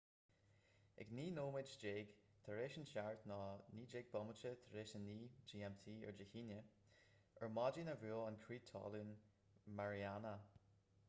[1.03, 2.13] ag naoi nóiméad déag
[2.47, 5.77] tar éis a seacht 09:19 p.m.
[5.85, 5.93] gmt
[6.23, 6.59] dé haoine
[7.43, 9.13] ar maidin a bhuail an crith talún
[9.83, 10.37] mariana